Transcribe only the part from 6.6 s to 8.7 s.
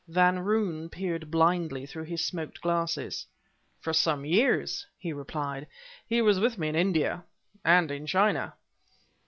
in India and in China."